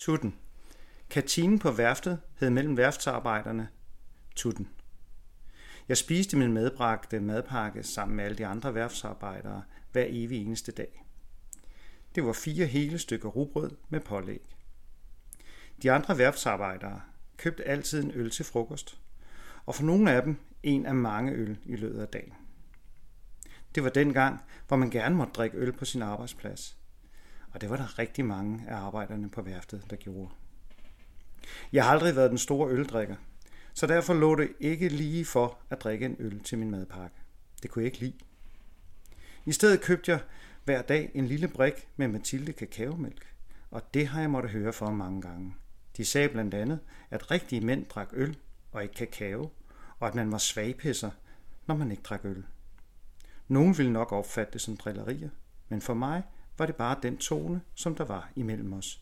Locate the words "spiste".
5.96-6.36